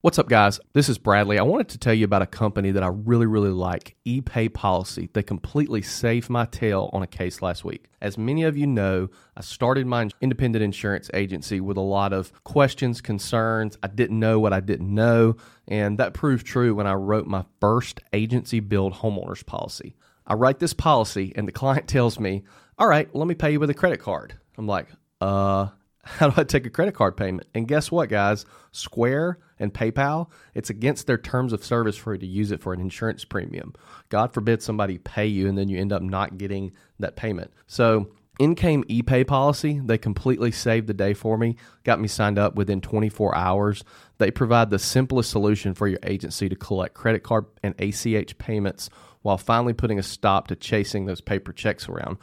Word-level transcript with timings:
What's 0.00 0.16
up, 0.20 0.28
guys? 0.28 0.60
This 0.74 0.88
is 0.88 0.96
Bradley. 0.96 1.40
I 1.40 1.42
wanted 1.42 1.70
to 1.70 1.78
tell 1.78 1.92
you 1.92 2.04
about 2.04 2.22
a 2.22 2.26
company 2.26 2.70
that 2.70 2.84
I 2.84 2.86
really, 2.86 3.26
really 3.26 3.50
like, 3.50 3.96
ePayPolicy. 4.06 5.12
They 5.12 5.24
completely 5.24 5.82
saved 5.82 6.30
my 6.30 6.44
tail 6.44 6.88
on 6.92 7.02
a 7.02 7.06
case 7.08 7.42
last 7.42 7.64
week. 7.64 7.86
As 8.00 8.16
many 8.16 8.44
of 8.44 8.56
you 8.56 8.68
know, 8.68 9.08
I 9.36 9.40
started 9.40 9.88
my 9.88 10.08
independent 10.20 10.62
insurance 10.62 11.10
agency 11.14 11.60
with 11.60 11.76
a 11.76 11.80
lot 11.80 12.12
of 12.12 12.32
questions, 12.44 13.00
concerns. 13.00 13.76
I 13.82 13.88
didn't 13.88 14.20
know 14.20 14.38
what 14.38 14.52
I 14.52 14.60
didn't 14.60 14.94
know, 14.94 15.34
and 15.66 15.98
that 15.98 16.14
proved 16.14 16.46
true 16.46 16.76
when 16.76 16.86
I 16.86 16.94
wrote 16.94 17.26
my 17.26 17.44
first 17.60 17.98
agency 18.12 18.60
bill 18.60 18.92
homeowners 18.92 19.44
policy. 19.44 19.96
I 20.28 20.34
write 20.34 20.60
this 20.60 20.74
policy, 20.74 21.32
and 21.34 21.48
the 21.48 21.52
client 21.52 21.88
tells 21.88 22.20
me, 22.20 22.44
All 22.78 22.86
right, 22.86 23.12
let 23.16 23.26
me 23.26 23.34
pay 23.34 23.50
you 23.50 23.58
with 23.58 23.70
a 23.70 23.74
credit 23.74 23.98
card. 23.98 24.38
I'm 24.56 24.68
like, 24.68 24.86
Uh, 25.20 25.70
how 26.20 26.30
do 26.30 26.40
I 26.40 26.44
take 26.44 26.66
a 26.66 26.70
credit 26.70 26.94
card 26.94 27.16
payment? 27.16 27.46
And 27.54 27.68
guess 27.68 27.92
what, 27.92 28.08
guys? 28.08 28.44
Square 28.72 29.38
and 29.60 29.72
PayPal, 29.72 30.30
it's 30.52 30.68
against 30.68 31.06
their 31.06 31.16
terms 31.16 31.52
of 31.52 31.64
service 31.64 31.96
for 31.96 32.14
you 32.14 32.18
to 32.18 32.26
use 32.26 32.50
it 32.50 32.60
for 32.60 32.72
an 32.72 32.80
insurance 32.80 33.24
premium. 33.24 33.72
God 34.08 34.34
forbid 34.34 34.60
somebody 34.60 34.98
pay 34.98 35.26
you 35.26 35.48
and 35.48 35.56
then 35.56 35.68
you 35.68 35.78
end 35.78 35.92
up 35.92 36.02
not 36.02 36.36
getting 36.36 36.72
that 36.98 37.14
payment. 37.14 37.52
So, 37.66 38.10
in 38.40 38.54
came 38.54 38.84
ePayPolicy. 38.84 39.86
They 39.86 39.98
completely 39.98 40.52
saved 40.52 40.86
the 40.86 40.94
day 40.94 41.12
for 41.12 41.36
me, 41.36 41.56
got 41.82 42.00
me 42.00 42.06
signed 42.06 42.38
up 42.38 42.54
within 42.54 42.80
24 42.80 43.36
hours. 43.36 43.82
They 44.18 44.30
provide 44.30 44.70
the 44.70 44.78
simplest 44.78 45.30
solution 45.30 45.74
for 45.74 45.88
your 45.88 45.98
agency 46.04 46.48
to 46.48 46.54
collect 46.54 46.94
credit 46.94 47.24
card 47.24 47.46
and 47.64 47.74
ACH 47.80 48.38
payments 48.38 48.90
while 49.22 49.38
finally 49.38 49.72
putting 49.72 49.98
a 49.98 50.04
stop 50.04 50.48
to 50.48 50.56
chasing 50.56 51.06
those 51.06 51.20
paper 51.20 51.52
checks 51.52 51.88
around. 51.88 52.18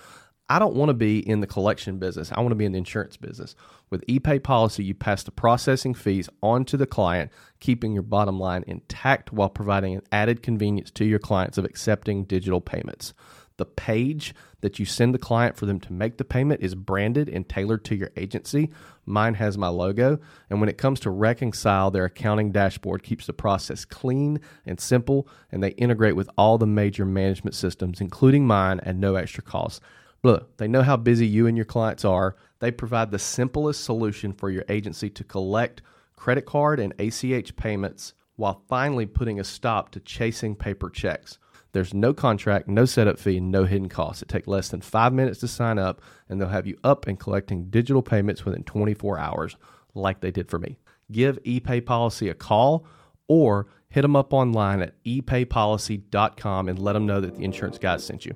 I 0.47 0.59
don't 0.59 0.75
want 0.75 0.89
to 0.89 0.93
be 0.93 1.27
in 1.27 1.39
the 1.39 1.47
collection 1.47 1.97
business. 1.97 2.31
I 2.31 2.39
want 2.39 2.51
to 2.51 2.55
be 2.55 2.65
in 2.65 2.71
the 2.71 2.77
insurance 2.77 3.17
business. 3.17 3.55
With 3.89 4.05
ePayPolicy, 4.05 4.85
you 4.85 4.93
pass 4.93 5.23
the 5.23 5.31
processing 5.31 5.95
fees 5.95 6.29
on 6.43 6.65
to 6.65 6.77
the 6.77 6.85
client, 6.85 7.31
keeping 7.59 7.93
your 7.93 8.03
bottom 8.03 8.39
line 8.39 8.63
intact 8.67 9.33
while 9.33 9.49
providing 9.49 9.95
an 9.95 10.03
added 10.11 10.43
convenience 10.43 10.91
to 10.91 11.05
your 11.05 11.19
clients 11.19 11.57
of 11.57 11.65
accepting 11.65 12.25
digital 12.25 12.61
payments. 12.61 13.13
The 13.57 13.65
page 13.65 14.35
that 14.61 14.79
you 14.79 14.85
send 14.85 15.13
the 15.15 15.19
client 15.19 15.55
for 15.55 15.65
them 15.65 15.79
to 15.79 15.93
make 15.93 16.17
the 16.17 16.25
payment 16.25 16.61
is 16.61 16.75
branded 16.75 17.29
and 17.29 17.47
tailored 17.47 17.85
to 17.85 17.95
your 17.95 18.11
agency. 18.17 18.69
Mine 19.05 19.35
has 19.35 19.57
my 19.57 19.69
logo. 19.69 20.19
And 20.49 20.59
when 20.59 20.69
it 20.69 20.77
comes 20.77 20.99
to 21.01 21.09
reconcile, 21.09 21.89
their 21.89 22.05
accounting 22.05 22.51
dashboard 22.51 23.01
keeps 23.01 23.25
the 23.25 23.33
process 23.33 23.85
clean 23.85 24.41
and 24.65 24.79
simple, 24.79 25.27
and 25.51 25.63
they 25.63 25.69
integrate 25.69 26.15
with 26.15 26.29
all 26.37 26.57
the 26.57 26.67
major 26.67 27.05
management 27.05 27.55
systems, 27.55 28.01
including 28.01 28.45
mine, 28.45 28.81
at 28.83 28.95
no 28.95 29.15
extra 29.15 29.41
cost. 29.41 29.81
Look, 30.25 30.57
they 30.57 30.67
know 30.67 30.81
how 30.81 30.97
busy 30.97 31.27
you 31.27 31.45
and 31.45 31.55
your 31.55 31.67
clients 31.67 32.03
are. 32.03 32.35
They 32.57 32.71
provide 32.71 33.11
the 33.11 33.19
simplest 33.19 33.83
solution 33.83 34.33
for 34.33 34.49
your 34.49 34.63
agency 34.69 35.07
to 35.11 35.23
collect 35.23 35.83
credit 36.15 36.47
card 36.47 36.79
and 36.79 36.99
ACH 36.99 37.55
payments 37.55 38.15
while 38.35 38.63
finally 38.67 39.05
putting 39.05 39.39
a 39.39 39.43
stop 39.43 39.91
to 39.91 39.99
chasing 39.99 40.55
paper 40.55 40.89
checks. 40.89 41.37
There's 41.73 41.93
no 41.93 42.11
contract, 42.11 42.67
no 42.67 42.85
setup 42.85 43.19
fee, 43.19 43.39
no 43.39 43.65
hidden 43.65 43.87
costs. 43.87 44.23
It 44.23 44.27
takes 44.27 44.47
less 44.47 44.69
than 44.69 44.81
five 44.81 45.13
minutes 45.13 45.41
to 45.41 45.47
sign 45.47 45.77
up, 45.77 46.01
and 46.27 46.41
they'll 46.41 46.47
have 46.47 46.65
you 46.65 46.79
up 46.83 47.05
and 47.05 47.19
collecting 47.19 47.65
digital 47.65 48.01
payments 48.01 48.43
within 48.45 48.63
24 48.63 49.19
hours, 49.19 49.55
like 49.93 50.21
they 50.21 50.31
did 50.31 50.49
for 50.49 50.57
me. 50.57 50.79
Give 51.11 51.37
ePayPolicy 51.43 52.31
a 52.31 52.33
call 52.33 52.87
or 53.27 53.67
hit 53.89 54.01
them 54.01 54.15
up 54.15 54.33
online 54.33 54.81
at 54.81 54.95
epaypolicy.com 55.03 56.67
and 56.67 56.79
let 56.79 56.93
them 56.93 57.05
know 57.05 57.21
that 57.21 57.35
the 57.35 57.43
insurance 57.43 57.77
guy 57.77 57.97
sent 57.97 58.25
you. 58.25 58.35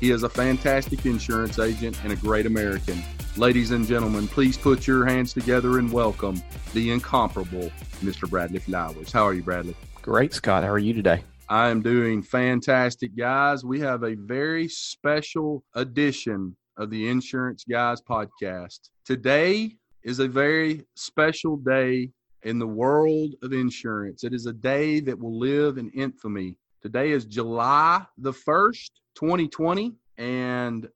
he 0.00 0.10
is 0.10 0.22
a 0.22 0.28
fantastic 0.28 1.04
insurance 1.06 1.58
agent 1.58 1.98
and 2.04 2.12
a 2.12 2.16
great 2.16 2.46
American. 2.46 3.02
Ladies 3.36 3.70
and 3.70 3.86
gentlemen, 3.86 4.28
please 4.28 4.56
put 4.56 4.86
your 4.86 5.04
hands 5.04 5.32
together 5.32 5.78
and 5.78 5.92
welcome 5.92 6.42
the 6.72 6.90
incomparable 6.90 7.70
Mr. 8.00 8.28
Bradley 8.28 8.60
Flowers. 8.60 9.12
How 9.12 9.24
are 9.24 9.34
you, 9.34 9.42
Bradley? 9.42 9.74
Great, 10.02 10.32
Scott. 10.32 10.64
How 10.64 10.70
are 10.70 10.78
you 10.78 10.94
today? 10.94 11.22
I 11.48 11.68
am 11.68 11.82
doing 11.82 12.22
fantastic, 12.22 13.16
guys. 13.16 13.64
We 13.64 13.80
have 13.80 14.02
a 14.02 14.14
very 14.14 14.68
special 14.68 15.64
edition 15.74 16.56
of 16.76 16.90
the 16.90 17.08
Insurance 17.08 17.64
Guys 17.64 18.00
podcast. 18.00 18.90
Today 19.04 19.76
is 20.04 20.18
a 20.20 20.28
very 20.28 20.84
special 20.94 21.56
day 21.56 22.10
in 22.42 22.58
the 22.58 22.66
world 22.66 23.34
of 23.42 23.52
insurance. 23.52 24.24
It 24.24 24.32
is 24.32 24.46
a 24.46 24.52
day 24.52 25.00
that 25.00 25.18
will 25.18 25.38
live 25.38 25.78
in 25.78 25.90
infamy. 25.90 26.56
Today 26.82 27.10
is 27.10 27.24
July 27.24 28.04
the 28.18 28.32
1st, 28.32 28.90
2020. 29.18 29.94
And 30.16 30.88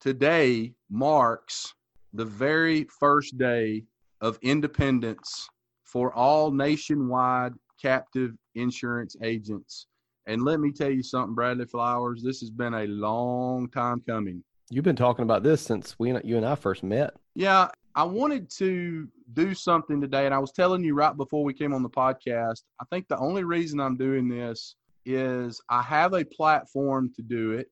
today 0.00 0.74
marks 0.90 1.74
the 2.12 2.24
very 2.24 2.84
first 2.84 3.36
day 3.36 3.84
of 4.20 4.38
independence 4.42 5.48
for 5.82 6.12
all 6.14 6.50
nationwide 6.50 7.54
captive 7.80 8.32
insurance 8.54 9.16
agents. 9.22 9.86
And 10.26 10.42
let 10.42 10.60
me 10.60 10.70
tell 10.70 10.90
you 10.90 11.02
something, 11.02 11.34
Bradley 11.34 11.64
Flowers, 11.64 12.22
this 12.22 12.40
has 12.40 12.50
been 12.50 12.74
a 12.74 12.86
long 12.86 13.68
time 13.70 14.02
coming. 14.06 14.44
You've 14.70 14.84
been 14.84 14.96
talking 14.96 15.22
about 15.22 15.42
this 15.42 15.62
since 15.62 15.98
we 15.98 16.10
you 16.22 16.36
and 16.36 16.46
I 16.46 16.54
first 16.54 16.82
met. 16.82 17.14
Yeah, 17.34 17.68
I 17.94 18.04
wanted 18.04 18.50
to 18.50 19.08
do 19.32 19.54
something 19.54 20.00
today 20.00 20.26
and 20.26 20.34
I 20.34 20.38
was 20.38 20.52
telling 20.52 20.84
you 20.84 20.94
right 20.94 21.16
before 21.16 21.42
we 21.42 21.54
came 21.54 21.72
on 21.72 21.82
the 21.82 21.88
podcast, 21.88 22.62
I 22.80 22.84
think 22.90 23.08
the 23.08 23.18
only 23.18 23.44
reason 23.44 23.80
I'm 23.80 23.96
doing 23.96 24.28
this 24.28 24.76
is 25.08 25.60
I 25.68 25.82
have 25.82 26.14
a 26.14 26.24
platform 26.24 27.12
to 27.16 27.22
do 27.22 27.52
it. 27.52 27.68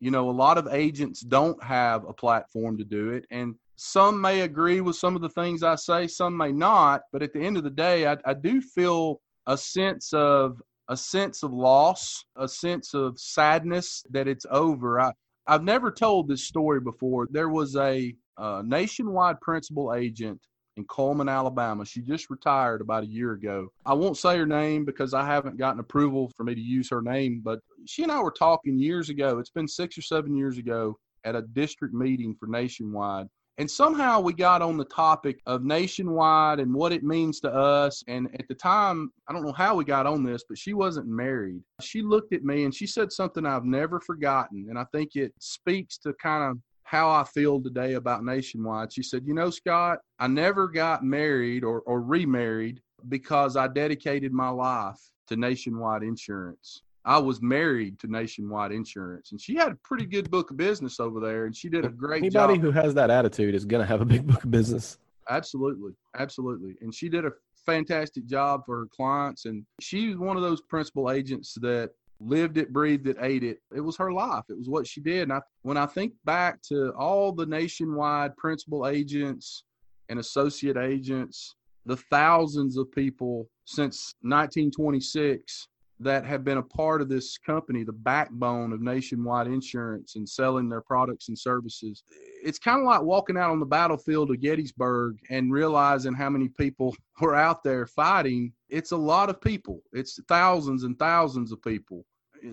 You 0.00 0.10
know, 0.10 0.30
a 0.30 0.32
lot 0.32 0.58
of 0.58 0.68
agents 0.68 1.20
don't 1.20 1.62
have 1.62 2.04
a 2.04 2.12
platform 2.12 2.78
to 2.78 2.84
do 2.84 3.10
it. 3.10 3.24
And 3.30 3.54
some 3.76 4.20
may 4.20 4.42
agree 4.42 4.80
with 4.80 4.96
some 4.96 5.16
of 5.16 5.22
the 5.22 5.28
things 5.28 5.62
I 5.62 5.74
say, 5.74 6.06
some 6.06 6.36
may 6.36 6.52
not. 6.52 7.02
But 7.12 7.22
at 7.22 7.32
the 7.32 7.40
end 7.40 7.56
of 7.56 7.64
the 7.64 7.70
day, 7.70 8.06
I, 8.06 8.16
I 8.24 8.34
do 8.34 8.60
feel 8.60 9.20
a 9.46 9.56
sense 9.56 10.12
of 10.12 10.60
a 10.88 10.96
sense 10.96 11.42
of 11.42 11.52
loss, 11.52 12.24
a 12.36 12.48
sense 12.48 12.94
of 12.94 13.18
sadness 13.18 14.02
that 14.10 14.26
it's 14.26 14.46
over. 14.50 15.00
I, 15.00 15.12
I've 15.46 15.64
never 15.64 15.90
told 15.90 16.28
this 16.28 16.46
story 16.46 16.80
before. 16.80 17.28
There 17.30 17.48
was 17.48 17.76
a, 17.76 18.14
a 18.38 18.62
nationwide 18.64 19.40
principal 19.40 19.94
agent 19.94 20.40
in 20.78 20.84
Cullman, 20.84 21.28
Alabama. 21.28 21.84
She 21.84 22.00
just 22.00 22.30
retired 22.30 22.80
about 22.80 23.02
a 23.02 23.08
year 23.08 23.32
ago. 23.32 23.68
I 23.84 23.92
won't 23.92 24.16
say 24.16 24.38
her 24.38 24.46
name 24.46 24.84
because 24.84 25.12
I 25.12 25.26
haven't 25.26 25.58
gotten 25.58 25.80
approval 25.80 26.30
for 26.36 26.44
me 26.44 26.54
to 26.54 26.60
use 26.60 26.88
her 26.90 27.02
name, 27.02 27.42
but 27.44 27.58
she 27.86 28.04
and 28.04 28.12
I 28.12 28.22
were 28.22 28.30
talking 28.30 28.78
years 28.78 29.10
ago. 29.10 29.38
It's 29.38 29.50
been 29.50 29.68
six 29.68 29.98
or 29.98 30.02
seven 30.02 30.34
years 30.36 30.56
ago 30.56 30.96
at 31.24 31.34
a 31.34 31.42
district 31.42 31.94
meeting 31.94 32.34
for 32.38 32.46
Nationwide. 32.46 33.26
And 33.58 33.68
somehow 33.68 34.20
we 34.20 34.34
got 34.34 34.62
on 34.62 34.76
the 34.76 34.84
topic 34.84 35.40
of 35.46 35.64
nationwide 35.64 36.60
and 36.60 36.72
what 36.72 36.92
it 36.92 37.02
means 37.02 37.40
to 37.40 37.52
us. 37.52 38.04
And 38.06 38.28
at 38.38 38.46
the 38.46 38.54
time, 38.54 39.10
I 39.26 39.32
don't 39.32 39.44
know 39.44 39.52
how 39.52 39.74
we 39.74 39.84
got 39.84 40.06
on 40.06 40.22
this, 40.22 40.44
but 40.48 40.56
she 40.56 40.74
wasn't 40.74 41.08
married. 41.08 41.60
She 41.80 42.00
looked 42.00 42.32
at 42.32 42.44
me 42.44 42.62
and 42.62 42.72
she 42.72 42.86
said 42.86 43.10
something 43.10 43.44
I've 43.44 43.64
never 43.64 43.98
forgotten. 43.98 44.66
And 44.70 44.78
I 44.78 44.84
think 44.92 45.16
it 45.16 45.34
speaks 45.40 45.98
to 45.98 46.12
kind 46.22 46.44
of 46.44 46.58
how 46.88 47.10
I 47.10 47.22
feel 47.22 47.60
today 47.60 47.94
about 47.94 48.24
Nationwide. 48.24 48.90
She 48.90 49.02
said, 49.02 49.26
You 49.26 49.34
know, 49.34 49.50
Scott, 49.50 49.98
I 50.18 50.26
never 50.26 50.68
got 50.68 51.04
married 51.04 51.62
or, 51.62 51.80
or 51.82 52.00
remarried 52.00 52.80
because 53.10 53.56
I 53.56 53.68
dedicated 53.68 54.32
my 54.32 54.48
life 54.48 54.98
to 55.26 55.36
Nationwide 55.36 56.02
Insurance. 56.02 56.82
I 57.04 57.18
was 57.18 57.42
married 57.42 57.98
to 58.00 58.06
Nationwide 58.06 58.72
Insurance, 58.72 59.32
and 59.32 59.40
she 59.40 59.54
had 59.54 59.72
a 59.72 59.74
pretty 59.84 60.06
good 60.06 60.30
book 60.30 60.50
of 60.50 60.56
business 60.56 60.98
over 60.98 61.20
there, 61.20 61.44
and 61.44 61.54
she 61.54 61.68
did 61.68 61.84
a 61.84 61.90
great 61.90 62.22
Anybody 62.22 62.32
job. 62.32 62.50
Anybody 62.50 62.66
who 62.66 62.70
has 62.70 62.94
that 62.94 63.10
attitude 63.10 63.54
is 63.54 63.66
going 63.66 63.82
to 63.82 63.86
have 63.86 64.00
a 64.00 64.06
big 64.06 64.26
book 64.26 64.42
of 64.44 64.50
business. 64.50 64.96
Absolutely, 65.28 65.92
absolutely, 66.18 66.74
and 66.80 66.94
she 66.94 67.10
did 67.10 67.26
a 67.26 67.32
fantastic 67.66 68.24
job 68.24 68.62
for 68.64 68.78
her 68.78 68.86
clients, 68.86 69.44
and 69.44 69.62
she 69.78 70.08
was 70.08 70.16
one 70.16 70.38
of 70.38 70.42
those 70.42 70.62
principal 70.62 71.10
agents 71.10 71.52
that 71.60 71.90
lived 72.20 72.58
it, 72.58 72.72
breathed 72.72 73.06
it, 73.06 73.16
ate 73.20 73.44
it. 73.44 73.58
It 73.74 73.80
was 73.80 73.96
her 73.96 74.12
life. 74.12 74.44
It 74.48 74.58
was 74.58 74.68
what 74.68 74.86
she 74.86 75.00
did. 75.00 75.24
And 75.24 75.32
I, 75.32 75.40
when 75.62 75.76
I 75.76 75.86
think 75.86 76.12
back 76.24 76.60
to 76.62 76.92
all 76.92 77.32
the 77.32 77.46
nationwide 77.46 78.36
principal 78.36 78.86
agents 78.86 79.64
and 80.08 80.18
associate 80.18 80.76
agents, 80.76 81.54
the 81.86 81.96
thousands 81.96 82.76
of 82.76 82.90
people 82.92 83.48
since 83.64 84.14
1926 84.22 85.68
that 86.00 86.24
have 86.24 86.44
been 86.44 86.58
a 86.58 86.62
part 86.62 87.00
of 87.00 87.08
this 87.08 87.38
company, 87.38 87.82
the 87.82 87.92
backbone 87.92 88.72
of 88.72 88.80
nationwide 88.80 89.48
insurance 89.48 90.14
and 90.14 90.28
selling 90.28 90.68
their 90.68 90.80
products 90.80 91.28
and 91.28 91.36
services. 91.36 92.04
It's 92.44 92.58
kind 92.58 92.78
of 92.78 92.86
like 92.86 93.02
walking 93.02 93.36
out 93.36 93.50
on 93.50 93.58
the 93.58 93.66
battlefield 93.66 94.30
of 94.30 94.40
Gettysburg 94.40 95.18
and 95.28 95.52
realizing 95.52 96.14
how 96.14 96.30
many 96.30 96.48
people 96.48 96.94
were 97.20 97.34
out 97.34 97.64
there 97.64 97.86
fighting 97.86 98.52
it's 98.68 98.92
a 98.92 98.96
lot 98.96 99.30
of 99.30 99.40
people. 99.40 99.80
It's 99.92 100.20
thousands 100.28 100.84
and 100.84 100.98
thousands 100.98 101.52
of 101.52 101.62
people. 101.62 102.04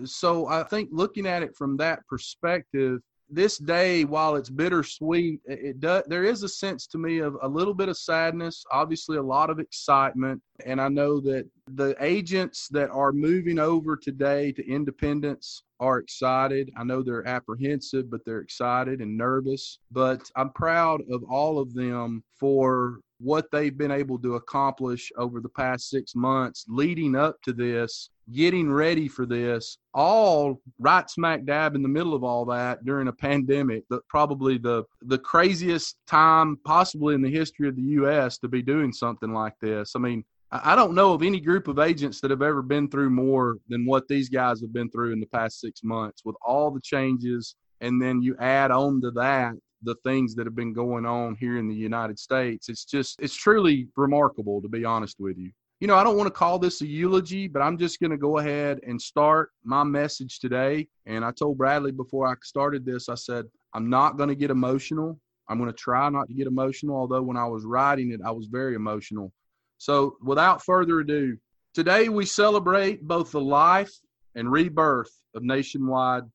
So 0.04 0.46
I 0.46 0.62
think 0.62 0.90
looking 0.92 1.26
at 1.26 1.42
it 1.42 1.56
from 1.56 1.76
that 1.78 2.06
perspective, 2.06 3.00
this 3.28 3.58
day, 3.58 4.04
while 4.04 4.36
it's 4.36 4.50
bittersweet, 4.50 5.40
it 5.46 5.80
does. 5.80 6.04
There 6.06 6.24
is 6.24 6.44
a 6.44 6.48
sense 6.48 6.86
to 6.88 6.98
me 6.98 7.18
of 7.18 7.36
a 7.42 7.48
little 7.48 7.74
bit 7.74 7.88
of 7.88 7.98
sadness. 7.98 8.64
Obviously, 8.70 9.16
a 9.16 9.22
lot 9.22 9.50
of 9.50 9.58
excitement, 9.58 10.40
and 10.64 10.80
I 10.80 10.88
know 10.88 11.20
that 11.22 11.48
the 11.72 11.96
agents 11.98 12.68
that 12.68 12.90
are 12.90 13.12
moving 13.12 13.58
over 13.58 13.96
today 13.96 14.52
to 14.52 14.64
independence 14.68 15.64
are 15.80 15.98
excited. 15.98 16.70
I 16.76 16.84
know 16.84 17.02
they're 17.02 17.26
apprehensive, 17.26 18.10
but 18.10 18.24
they're 18.24 18.40
excited 18.40 19.00
and 19.00 19.18
nervous. 19.18 19.80
But 19.90 20.30
I'm 20.36 20.50
proud 20.50 21.02
of 21.10 21.24
all 21.24 21.58
of 21.58 21.74
them 21.74 22.22
for 22.38 23.00
what 23.18 23.50
they've 23.50 23.76
been 23.76 23.90
able 23.90 24.18
to 24.18 24.34
accomplish 24.34 25.10
over 25.16 25.40
the 25.40 25.48
past 25.48 25.88
six 25.88 26.14
months 26.14 26.64
leading 26.68 27.16
up 27.16 27.40
to 27.42 27.52
this, 27.52 28.10
getting 28.32 28.70
ready 28.70 29.08
for 29.08 29.26
this, 29.26 29.78
all 29.94 30.60
right 30.78 31.08
smack 31.08 31.44
dab 31.44 31.74
in 31.74 31.82
the 31.82 31.88
middle 31.88 32.14
of 32.14 32.24
all 32.24 32.44
that 32.44 32.84
during 32.84 33.08
a 33.08 33.12
pandemic, 33.12 33.84
the, 33.88 34.00
probably 34.08 34.58
the, 34.58 34.84
the 35.02 35.18
craziest 35.18 35.96
time 36.06 36.58
possibly 36.64 37.14
in 37.14 37.22
the 37.22 37.30
history 37.30 37.68
of 37.68 37.76
the 37.76 37.82
U.S. 37.82 38.38
to 38.38 38.48
be 38.48 38.62
doing 38.62 38.92
something 38.92 39.32
like 39.32 39.54
this. 39.60 39.92
I 39.96 39.98
mean, 39.98 40.24
I 40.52 40.76
don't 40.76 40.94
know 40.94 41.12
of 41.12 41.22
any 41.22 41.40
group 41.40 41.66
of 41.66 41.78
agents 41.78 42.20
that 42.20 42.30
have 42.30 42.42
ever 42.42 42.62
been 42.62 42.88
through 42.88 43.10
more 43.10 43.58
than 43.68 43.84
what 43.84 44.06
these 44.06 44.28
guys 44.28 44.60
have 44.60 44.72
been 44.72 44.90
through 44.90 45.12
in 45.12 45.20
the 45.20 45.26
past 45.26 45.60
six 45.60 45.82
months 45.82 46.22
with 46.24 46.36
all 46.40 46.70
the 46.70 46.80
changes. 46.80 47.56
And 47.80 48.00
then 48.00 48.22
you 48.22 48.36
add 48.38 48.70
on 48.70 49.00
to 49.02 49.10
that 49.12 49.54
the 49.86 49.94
things 50.04 50.34
that 50.34 50.46
have 50.46 50.56
been 50.56 50.72
going 50.72 51.06
on 51.06 51.36
here 51.36 51.56
in 51.56 51.68
the 51.68 51.74
United 51.74 52.18
States. 52.18 52.68
It's 52.68 52.84
just, 52.84 53.18
it's 53.20 53.34
truly 53.34 53.88
remarkable, 53.96 54.60
to 54.60 54.68
be 54.68 54.84
honest 54.84 55.16
with 55.18 55.38
you. 55.38 55.52
You 55.80 55.86
know, 55.86 55.94
I 55.94 56.04
don't 56.04 56.16
want 56.16 56.26
to 56.26 56.32
call 56.32 56.58
this 56.58 56.80
a 56.80 56.86
eulogy, 56.86 57.46
but 57.48 57.62
I'm 57.62 57.78
just 57.78 58.00
going 58.00 58.10
to 58.10 58.16
go 58.16 58.38
ahead 58.38 58.80
and 58.86 59.00
start 59.00 59.50
my 59.62 59.84
message 59.84 60.40
today. 60.40 60.88
And 61.06 61.24
I 61.24 61.30
told 61.30 61.58
Bradley 61.58 61.92
before 61.92 62.26
I 62.26 62.34
started 62.42 62.84
this, 62.84 63.08
I 63.08 63.14
said, 63.14 63.44
I'm 63.74 63.88
not 63.88 64.16
going 64.16 64.28
to 64.28 64.34
get 64.34 64.50
emotional. 64.50 65.20
I'm 65.48 65.58
going 65.58 65.70
to 65.70 65.76
try 65.76 66.08
not 66.08 66.28
to 66.28 66.34
get 66.34 66.46
emotional, 66.46 66.96
although 66.96 67.22
when 67.22 67.36
I 67.36 67.46
was 67.46 67.64
writing 67.64 68.10
it, 68.10 68.20
I 68.24 68.32
was 68.32 68.46
very 68.46 68.74
emotional. 68.74 69.32
So, 69.78 70.16
without 70.22 70.64
further 70.64 71.00
ado, 71.00 71.36
today 71.74 72.08
we 72.08 72.24
celebrate 72.24 73.02
both 73.02 73.30
the 73.30 73.40
life 73.40 73.92
and 74.34 74.50
rebirth 74.50 75.12
of 75.34 75.42
Nationwide's 75.42 76.26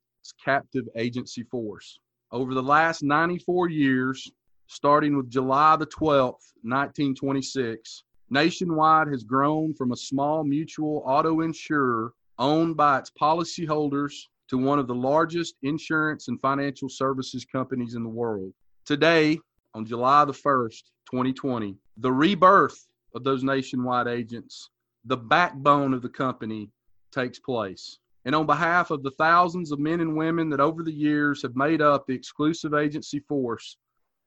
captive 0.45 0.85
agency 0.95 1.43
force. 1.43 1.99
Over 2.33 2.53
the 2.53 2.63
last 2.63 3.03
94 3.03 3.69
years, 3.69 4.31
starting 4.67 5.17
with 5.17 5.29
July 5.29 5.75
the 5.75 5.85
12th, 5.85 6.53
1926, 6.63 8.03
Nationwide 8.29 9.09
has 9.09 9.25
grown 9.25 9.73
from 9.73 9.91
a 9.91 9.97
small 9.97 10.45
mutual 10.45 11.03
auto 11.05 11.41
insurer 11.41 12.13
owned 12.39 12.77
by 12.77 12.99
its 12.99 13.11
policyholders 13.21 14.13
to 14.47 14.57
one 14.57 14.79
of 14.79 14.87
the 14.87 14.95
largest 14.95 15.55
insurance 15.63 16.29
and 16.29 16.39
financial 16.39 16.87
services 16.87 17.43
companies 17.43 17.95
in 17.95 18.03
the 18.03 18.09
world. 18.09 18.53
Today, 18.85 19.37
on 19.73 19.85
July 19.85 20.23
the 20.23 20.31
1st, 20.31 20.83
2020, 21.11 21.75
the 21.97 22.13
rebirth 22.13 22.87
of 23.13 23.25
those 23.25 23.43
nationwide 23.43 24.07
agents, 24.07 24.69
the 25.03 25.17
backbone 25.17 25.93
of 25.93 26.01
the 26.01 26.07
company, 26.07 26.69
takes 27.11 27.39
place. 27.39 27.99
And 28.25 28.35
on 28.35 28.45
behalf 28.45 28.91
of 28.91 29.03
the 29.03 29.11
thousands 29.11 29.71
of 29.71 29.79
men 29.79 29.99
and 29.99 30.15
women 30.15 30.49
that 30.49 30.59
over 30.59 30.83
the 30.83 30.93
years 30.93 31.41
have 31.41 31.55
made 31.55 31.81
up 31.81 32.05
the 32.05 32.13
exclusive 32.13 32.73
agency 32.73 33.19
force, 33.19 33.77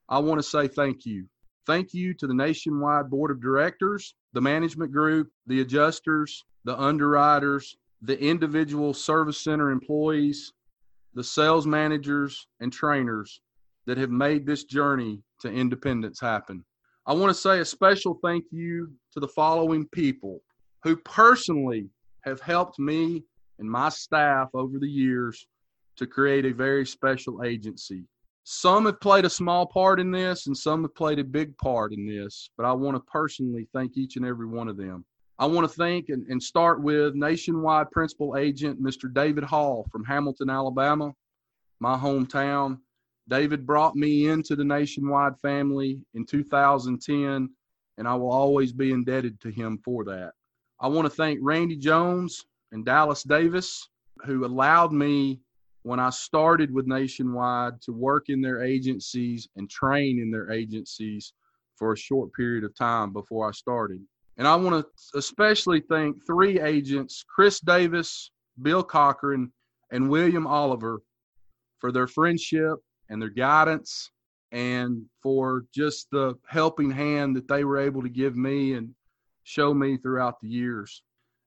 I 0.09 0.19
want 0.19 0.41
to 0.41 0.43
say 0.43 0.69
thank 0.69 1.07
you. 1.07 1.27
Thank 1.67 1.95
you 1.95 2.13
to 2.15 2.27
the 2.27 2.35
nationwide 2.35 3.09
board 3.09 3.31
of 3.31 3.41
directors, 3.41 4.15
the 4.33 4.41
management 4.41 4.93
group, 4.93 5.31
the 5.47 5.61
adjusters, 5.61 6.45
the 6.65 6.79
underwriters, 6.79 7.77
the 8.03 8.21
individual 8.21 8.93
service 8.93 9.43
center 9.43 9.71
employees, 9.71 10.53
the 11.15 11.25
sales 11.25 11.67
managers, 11.67 12.47
and 12.61 12.73
trainers 12.73 13.41
that 13.87 13.97
have 13.97 14.11
made 14.11 14.45
this 14.45 14.65
journey 14.65 15.23
to 15.41 15.51
independence 15.51 16.21
happen. 16.21 16.65
I 17.07 17.13
want 17.13 17.31
to 17.31 17.35
say 17.35 17.61
a 17.61 17.65
special 17.65 18.19
thank 18.23 18.45
you 18.51 18.91
to 19.13 19.21
the 19.21 19.29
following 19.29 19.87
people 19.89 20.41
who 20.83 20.97
personally 20.97 21.89
have 22.23 22.41
helped 22.41 22.79
me 22.79 23.25
and 23.59 23.71
my 23.71 23.89
staff 23.89 24.49
over 24.55 24.79
the 24.79 24.89
years 24.89 25.47
to 25.97 26.07
create 26.07 26.45
a 26.45 26.53
very 26.53 26.87
special 26.87 27.45
agency. 27.45 28.05
Some 28.45 28.85
have 28.87 29.01
played 29.01 29.25
a 29.25 29.31
small 29.31 29.67
part 29.67 30.01
in 30.01 30.11
this 30.11 30.47
and 30.47 30.57
some 30.57 30.83
have 30.83 30.95
played 30.95 31.19
a 31.19 31.25
big 31.25 31.57
part 31.57 31.93
in 31.93 32.07
this, 32.07 32.51
but 32.57 32.67
I 32.67 32.73
want 32.73 32.97
to 32.97 33.03
personally 33.11 33.69
thank 33.73 33.97
each 33.97 34.17
and 34.17 34.27
every 34.27 34.47
one 34.47 34.69
of 34.69 34.77
them. 34.77 35.05
I 35.39 35.47
want 35.47 35.69
to 35.69 35.75
thank 35.75 36.11
and, 36.11 36.27
and 36.29 36.43
start 36.43 36.83
with 36.83 37.15
nationwide 37.15 37.91
principal 37.91 38.37
agent 38.37 38.83
Mr. 38.83 39.13
David 39.13 39.45
Hall 39.45 39.87
from 39.91 40.05
Hamilton, 40.05 40.51
Alabama, 40.51 41.13
my 41.81 41.97
hometown. 41.97 42.79
David 43.29 43.67
brought 43.67 43.97
me 43.97 44.29
into 44.29 44.55
the 44.55 44.65
nationwide 44.65 45.39
family 45.41 45.99
in 46.13 46.27
2010, 46.27 47.49
and 47.97 48.09
I 48.09 48.15
will 48.15 48.31
always 48.31 48.73
be 48.73 48.93
indebted 48.93 49.41
to 49.41 49.51
him 49.51 49.79
for 49.83 50.05
that. 50.05 50.33
I 50.79 50.89
want 50.89 51.07
to 51.07 51.11
thank 51.11 51.39
Randy 51.43 51.77
Jones 51.77 52.45
and 52.75 52.85
Dallas 52.85 53.23
Davis, 53.23 53.89
who 54.27 54.45
allowed 54.45 54.93
me 54.93 55.41
when 55.85 56.01
I 56.01 56.11
started 56.11 56.75
with 56.75 56.89
Nationwide 56.89 57.81
to 57.83 57.93
work 57.93 58.25
in 58.29 58.43
their 58.43 58.65
agencies 58.65 59.49
and 59.57 59.71
train 59.71 60.19
in 60.19 60.31
their 60.31 60.51
agencies 60.51 61.33
for 61.77 61.93
a 61.93 61.97
short 61.97 62.33
period 62.33 62.65
of 62.65 62.75
time 62.75 63.13
before 63.13 63.49
I 63.49 63.53
started. 63.53 64.01
And 64.39 64.49
I 64.49 64.57
want 64.57 64.85
to 64.85 65.19
especially 65.19 65.85
thank 65.89 66.27
three 66.27 66.61
agents 66.61 67.25
Chris 67.33 67.61
Davis, 67.61 68.33
Bill 68.61 68.83
Cochran, 68.83 69.53
and 69.93 70.11
William 70.11 70.47
Oliver 70.47 71.01
for 71.79 71.93
their 71.93 72.09
friendship 72.09 72.79
and 73.09 73.23
their 73.23 73.31
guidance 73.31 74.11
and 74.51 75.05
for 75.23 75.65
just 75.73 76.09
the 76.11 76.35
helping 76.49 76.91
hand 76.91 77.37
that 77.37 77.47
they 77.47 77.63
were 77.63 77.79
able 77.79 78.03
to 78.03 78.09
give 78.09 78.37
me 78.37 78.73
and 78.73 78.95
show 79.45 79.73
me 79.73 79.97
throughout 79.97 80.41
the 80.41 80.49
years. 80.49 81.03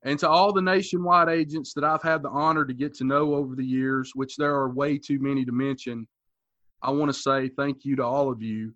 And 0.08 0.18
to 0.20 0.30
all 0.30 0.54
the 0.54 0.62
nationwide 0.62 1.28
agents 1.28 1.74
that 1.74 1.84
I've 1.84 2.02
had 2.02 2.24
the 2.24 2.30
honor 2.30 2.64
to 2.64 2.74
get 2.74 2.94
to 2.96 3.04
know 3.04 3.36
over 3.36 3.58
the 3.58 3.66
years, 3.66 4.14
which 4.16 4.38
there 4.38 4.56
are 4.56 4.70
way 4.70 4.98
too 4.98 5.20
many 5.20 5.44
to 5.44 5.52
mention, 5.52 6.08
I 6.82 6.92
want 6.92 7.14
to 7.14 7.20
say 7.20 7.50
thank 7.50 7.84
you 7.84 7.98
to 7.98 8.06
all 8.06 8.32
of 8.32 8.42
you. 8.42 8.74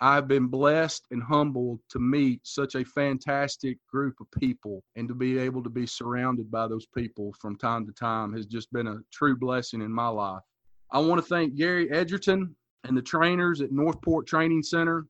I've 0.00 0.28
been 0.28 0.46
blessed 0.46 1.06
and 1.10 1.24
humbled 1.24 1.80
to 1.88 1.98
meet 1.98 2.42
such 2.44 2.76
a 2.76 2.84
fantastic 2.84 3.78
group 3.92 4.14
of 4.20 4.30
people 4.38 4.84
and 4.94 5.08
to 5.08 5.14
be 5.14 5.38
able 5.38 5.64
to 5.64 5.70
be 5.70 5.86
surrounded 5.86 6.52
by 6.52 6.68
those 6.68 6.86
people 6.86 7.34
from 7.40 7.58
time 7.58 7.84
to 7.86 7.92
time 7.92 8.32
has 8.32 8.46
just 8.46 8.72
been 8.72 8.86
a 8.86 9.00
true 9.12 9.36
blessing 9.36 9.82
in 9.82 9.90
my 9.90 10.06
life. 10.06 10.44
I 10.92 11.00
want 11.00 11.20
to 11.20 11.26
thank 11.26 11.56
Gary 11.56 11.90
Edgerton 11.90 12.54
and 12.84 12.96
the 12.96 13.02
trainers 13.02 13.60
at 13.60 13.72
Northport 13.72 14.28
Training 14.28 14.62
Center 14.62 15.08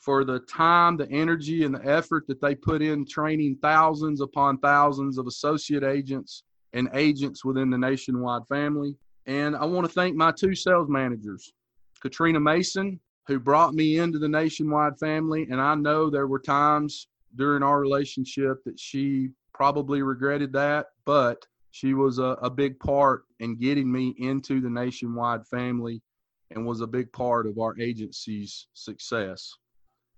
for 0.00 0.24
the 0.24 0.40
time, 0.40 0.96
the 0.96 1.08
energy, 1.10 1.64
and 1.64 1.74
the 1.74 1.86
effort 1.86 2.26
that 2.26 2.40
they 2.40 2.54
put 2.54 2.82
in 2.82 3.06
training 3.06 3.58
thousands 3.62 4.20
upon 4.20 4.58
thousands 4.58 5.18
of 5.18 5.26
associate 5.26 5.84
agents 5.84 6.42
and 6.72 6.88
agents 6.94 7.44
within 7.44 7.70
the 7.70 7.78
nationwide 7.78 8.42
family. 8.48 8.96
And 9.26 9.54
I 9.54 9.64
want 9.66 9.86
to 9.86 9.92
thank 9.92 10.16
my 10.16 10.32
two 10.32 10.54
sales 10.54 10.88
managers, 10.88 11.52
Katrina 12.00 12.40
Mason, 12.40 12.98
who 13.26 13.38
brought 13.38 13.74
me 13.74 13.98
into 13.98 14.18
the 14.18 14.28
nationwide 14.28 14.98
family. 14.98 15.46
And 15.50 15.60
I 15.60 15.74
know 15.74 16.08
there 16.08 16.26
were 16.26 16.40
times 16.40 17.06
during 17.36 17.62
our 17.62 17.78
relationship 17.78 18.64
that 18.64 18.80
she 18.80 19.28
probably 19.52 20.02
regretted 20.02 20.52
that, 20.54 20.86
but 21.04 21.44
she 21.72 21.94
was 21.94 22.18
a, 22.18 22.36
a 22.42 22.50
big 22.50 22.80
part 22.80 23.24
in 23.38 23.56
getting 23.56 23.90
me 23.92 24.14
into 24.18 24.60
the 24.60 24.70
nationwide 24.70 25.46
family 25.46 26.02
and 26.50 26.66
was 26.66 26.80
a 26.80 26.86
big 26.86 27.12
part 27.12 27.46
of 27.46 27.58
our 27.58 27.78
agency's 27.78 28.66
success. 28.72 29.54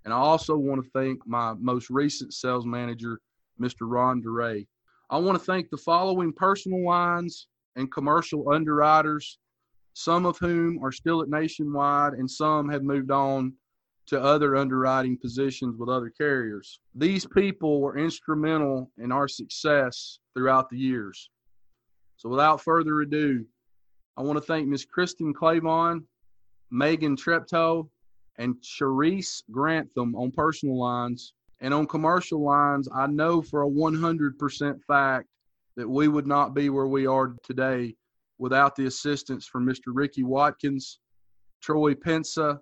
And 0.04 0.12
I 0.12 0.16
also 0.16 0.56
want 0.56 0.82
to 0.82 0.90
thank 0.90 1.26
my 1.26 1.54
most 1.54 1.90
recent 1.90 2.35
sales 2.35 2.66
manager, 2.66 3.21
Mr. 3.61 3.82
Ron 3.82 4.23
DeRay. 4.23 4.66
I 5.11 5.18
want 5.18 5.38
to 5.38 5.44
thank 5.44 5.71
the 5.71 5.76
following 5.76 6.32
personal 6.32 6.85
lines 6.85 7.47
and 7.76 7.92
commercial 7.92 8.50
underwriters, 8.52 9.38
some 9.94 10.26
of 10.26 10.38
whom 10.38 10.82
are 10.82 10.92
still 10.92 11.23
at 11.23 11.28
Nationwide 11.28 12.14
and 12.14 12.30
some 12.30 12.68
have 12.68 12.82
moved 12.82 13.11
on 13.11 13.52
to 14.06 14.21
other 14.21 14.56
underwriting 14.56 15.16
positions 15.16 15.76
with 15.78 15.88
other 15.88 16.11
carriers. 16.11 16.80
These 16.94 17.26
people 17.26 17.80
were 17.80 17.97
instrumental 17.97 18.90
in 18.99 19.12
our 19.12 19.28
success 19.28 20.18
throughout 20.35 20.68
the 20.71 20.78
years. 20.78 21.30
So 22.16 22.28
without 22.28 22.61
further 22.61 23.00
ado, 23.00 23.44
I 24.16 24.23
want 24.23 24.37
to 24.38 24.44
thank 24.44 24.66
Ms. 24.66 24.85
Kristen 24.85 25.32
Clavon, 25.32 26.04
Megan 26.71 27.16
Treptow, 27.16 27.88
and 28.39 28.57
Charisse 28.62 29.43
Grantham 29.51 30.15
on 30.15 30.31
personal 30.31 30.79
lines. 30.79 31.35
And 31.61 31.73
on 31.73 31.87
commercial 31.87 32.43
lines, 32.43 32.89
I 32.93 33.07
know 33.07 33.41
for 33.41 33.62
a 33.62 33.71
100% 33.71 34.81
fact 34.87 35.29
that 35.77 35.89
we 35.89 36.09
would 36.09 36.27
not 36.27 36.55
be 36.55 36.71
where 36.71 36.89
we 36.89 37.07
are 37.07 37.37
today 37.45 37.95
without 38.39 38.75
the 38.75 38.87
assistance 38.87 39.47
from 39.47 39.65
Mr. 39.67 39.87
Ricky 39.89 40.25
Watkins, 40.25 40.99
Troy 41.62 41.95
Pensa, 41.95 42.59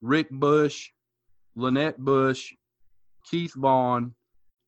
Rick 0.00 0.30
Bush, 0.30 0.90
Lynette 1.54 1.98
Bush, 1.98 2.52
Keith 3.30 3.54
Vaughn, 3.54 4.14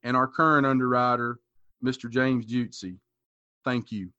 and 0.03 0.17
our 0.17 0.29
current 0.29 0.67
underwriter, 0.67 1.39
Mr. 1.83 2.11
James 2.11 2.47
Jutesy. 2.47 2.99
Thank 3.65 3.91
you. 3.91 4.11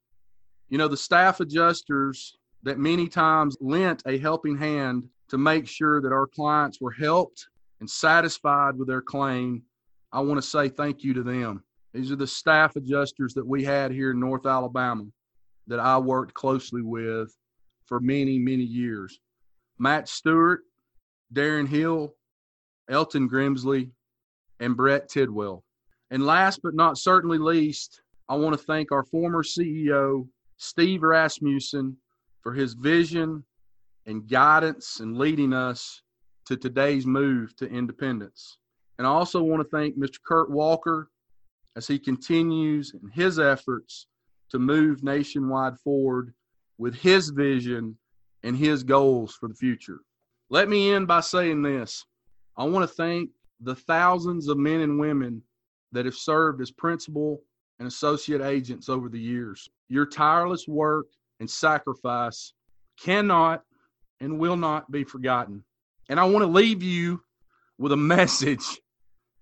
You 0.69 0.79
know, 0.79 0.87
the 0.87 0.97
staff 0.97 1.39
adjusters 1.39 2.35
that 2.63 2.79
many 2.79 3.07
times 3.07 3.55
lent 3.61 4.01
a 4.07 4.17
helping 4.17 4.57
hand 4.57 5.07
to 5.29 5.37
make 5.37 5.67
sure 5.67 6.01
that 6.01 6.11
our 6.11 6.27
clients 6.27 6.79
were 6.79 6.91
helped 6.91 7.47
and 7.79 7.89
satisfied 7.89 8.77
with 8.77 8.87
their 8.87 9.01
claim, 9.01 9.63
I 10.11 10.21
want 10.21 10.41
to 10.41 10.47
say 10.47 10.69
thank 10.69 11.03
you 11.03 11.13
to 11.13 11.23
them. 11.23 11.63
These 11.93 12.11
are 12.11 12.15
the 12.15 12.27
staff 12.27 12.75
adjusters 12.75 13.33
that 13.33 13.45
we 13.45 13.63
had 13.63 13.91
here 13.91 14.11
in 14.11 14.19
North 14.19 14.45
Alabama 14.45 15.05
that 15.67 15.79
I 15.79 15.97
worked 15.97 16.33
closely 16.33 16.81
with 16.81 17.35
for 17.85 17.99
many, 17.99 18.37
many 18.37 18.63
years. 18.63 19.19
Matt 19.79 20.07
Stewart, 20.07 20.61
Darren 21.33 21.67
Hill, 21.67 22.13
Elton 22.89 23.29
Grimsley, 23.29 23.91
and 24.59 24.77
Brett 24.77 25.09
Tidwell. 25.09 25.63
And 26.11 26.25
last 26.25 26.59
but 26.63 26.75
not 26.75 26.97
certainly 26.97 27.37
least, 27.37 28.01
I 28.29 28.35
want 28.35 28.57
to 28.57 28.63
thank 28.63 28.91
our 28.91 29.03
former 29.03 29.43
CEO, 29.43 30.27
Steve 30.57 31.03
Rasmussen, 31.03 31.97
for 32.41 32.53
his 32.53 32.73
vision 32.73 33.43
and 34.05 34.27
guidance 34.27 34.99
and 34.99 35.17
leading 35.17 35.53
us 35.53 36.01
to 36.45 36.55
today's 36.55 37.05
move 37.05 37.55
to 37.57 37.67
independence. 37.67 38.57
And 38.97 39.07
I 39.07 39.09
also 39.09 39.41
want 39.41 39.61
to 39.61 39.69
thank 39.69 39.97
Mr. 39.97 40.17
Kirt 40.25 40.49
Walker 40.49 41.09
as 41.75 41.87
he 41.87 41.99
continues 41.99 42.93
in 42.93 43.09
his 43.09 43.39
efforts 43.39 44.07
to 44.51 44.59
move 44.59 45.03
nationwide 45.03 45.77
forward 45.79 46.33
with 46.77 46.95
his 46.95 47.29
vision 47.29 47.97
and 48.43 48.55
his 48.55 48.83
goals 48.83 49.35
for 49.35 49.49
the 49.49 49.55
future. 49.55 49.99
Let 50.49 50.69
me 50.69 50.91
end 50.91 51.07
by 51.07 51.21
saying 51.21 51.61
this 51.63 52.05
I 52.57 52.63
want 52.63 52.87
to 52.87 52.95
thank 52.95 53.31
the 53.61 53.75
thousands 53.75 54.47
of 54.47 54.57
men 54.57 54.81
and 54.81 54.99
women 54.99 55.41
that 55.91 56.05
have 56.05 56.15
served 56.15 56.61
as 56.61 56.71
principal 56.71 57.41
and 57.79 57.87
associate 57.87 58.41
agents 58.41 58.87
over 58.87 59.09
the 59.09 59.19
years. 59.19 59.67
Your 59.89 60.05
tireless 60.05 60.67
work 60.67 61.07
and 61.39 61.49
sacrifice 61.49 62.53
cannot 63.01 63.63
and 64.19 64.39
will 64.39 64.57
not 64.57 64.91
be 64.91 65.03
forgotten. 65.03 65.63
And 66.09 66.19
I 66.19 66.25
want 66.25 66.43
to 66.43 66.51
leave 66.51 66.83
you 66.83 67.21
with 67.77 67.91
a 67.91 67.97
message 67.97 68.65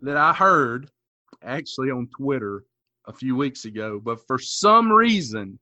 that 0.02 0.18
I 0.18 0.34
heard 0.34 0.90
actually 1.44 1.92
on 1.92 2.10
Twitter 2.18 2.64
a 3.06 3.14
few 3.14 3.36
weeks 3.36 3.66
ago, 3.66 4.00
but 4.04 4.26
for 4.28 4.40
some 4.40 4.92
reason, 4.92 5.60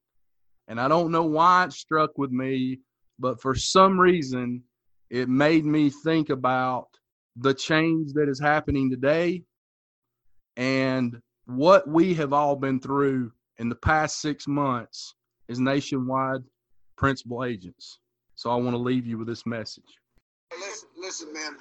and 0.68 0.80
I 0.80 0.88
don't 0.88 1.12
know 1.12 1.24
why 1.24 1.65
it 1.65 1.74
struck 1.74 2.18
with 2.18 2.32
me, 2.32 2.80
but 3.20 3.41
for 3.41 3.56
some 3.56 4.00
reason, 4.00 4.63
it 5.10 5.27
made 5.27 5.65
me 5.65 5.89
think 5.89 6.30
about 6.30 6.88
the 7.36 7.53
change 7.53 8.13
that 8.13 8.30
is 8.30 8.39
happening 8.39 8.89
today 8.89 9.44
and 10.58 11.20
what 11.46 11.88
we 11.88 12.13
have 12.13 12.34
all 12.34 12.56
been 12.56 12.80
through 12.80 13.32
in 13.58 13.70
the 13.70 13.75
past 13.75 14.22
six 14.22 14.48
months 14.48 15.15
as 15.50 15.60
nationwide 15.60 16.41
principal 16.98 17.44
agents. 17.44 18.00
So 18.41 18.50
I 18.50 18.55
want 18.55 18.71
to 18.71 18.81
leave 18.81 19.05
you 19.05 19.19
with 19.19 19.27
this 19.27 19.45
message. 19.45 20.00
Listen, 20.60 20.89
listen, 20.98 21.31
man. 21.31 21.57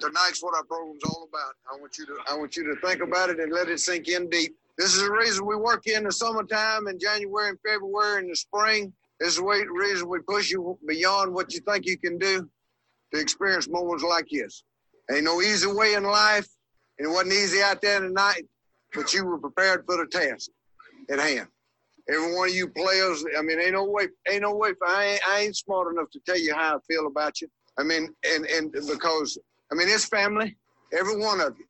Tonight's 0.00 0.42
what 0.42 0.56
our 0.56 0.64
program's 0.64 1.04
all 1.04 1.28
about. 1.32 1.52
I 1.72 1.78
want 1.78 1.96
you 1.96 2.04
to 2.06 2.16
I 2.28 2.36
want 2.36 2.56
you 2.56 2.64
to 2.64 2.80
think 2.84 3.00
about 3.00 3.30
it 3.30 3.38
and 3.38 3.52
let 3.52 3.68
it 3.68 3.78
sink 3.78 4.08
in 4.08 4.28
deep. 4.28 4.56
This 4.76 4.92
is 4.92 5.02
the 5.02 5.12
reason 5.12 5.46
we 5.46 5.54
work 5.54 5.86
in 5.86 6.02
the 6.02 6.10
summertime 6.10 6.88
in 6.88 6.98
January 6.98 7.50
and 7.50 7.58
February 7.64 8.24
in 8.24 8.28
the 8.28 8.34
spring. 8.34 8.92
This 9.20 9.28
is 9.28 9.36
the 9.36 9.44
reason 9.44 10.08
we 10.08 10.18
push 10.26 10.50
you 10.50 10.76
beyond 10.88 11.32
what 11.32 11.54
you 11.54 11.60
think 11.60 11.86
you 11.86 11.96
can 11.96 12.18
do 12.18 12.50
to 13.14 13.20
experience 13.20 13.68
moments 13.68 14.02
like 14.02 14.26
this. 14.32 14.64
Ain't 15.12 15.22
no 15.22 15.40
easy 15.40 15.68
way 15.68 15.94
in 15.94 16.02
life, 16.02 16.48
and 16.98 17.06
it 17.06 17.10
wasn't 17.12 17.34
easy 17.34 17.62
out 17.62 17.80
there 17.82 18.00
tonight, 18.00 18.42
but 18.92 19.14
you 19.14 19.24
were 19.24 19.38
prepared 19.38 19.86
for 19.86 19.96
the 19.96 20.06
task 20.10 20.50
at 21.08 21.20
hand 21.20 21.46
every 22.10 22.34
one 22.34 22.48
of 22.48 22.54
you 22.54 22.68
players. 22.68 23.24
I 23.36 23.42
mean, 23.42 23.60
ain't 23.60 23.72
no 23.72 23.84
way, 23.84 24.08
ain't 24.28 24.42
no 24.42 24.54
way. 24.54 24.70
I 24.86 25.04
ain't, 25.04 25.28
I 25.28 25.40
ain't 25.40 25.56
smart 25.56 25.92
enough 25.92 26.10
to 26.12 26.20
tell 26.20 26.38
you 26.38 26.54
how 26.54 26.76
I 26.76 26.80
feel 26.88 27.06
about 27.06 27.40
you. 27.40 27.48
I 27.78 27.82
mean, 27.82 28.08
and 28.24 28.46
and 28.46 28.72
because 28.72 29.38
I 29.70 29.74
mean, 29.74 29.88
it's 29.88 30.06
family, 30.06 30.56
every 30.92 31.16
one 31.16 31.40
of 31.40 31.56
you. 31.58 31.66